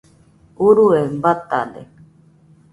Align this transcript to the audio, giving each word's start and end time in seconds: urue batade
urue 0.67 0.99
batade 1.23 1.81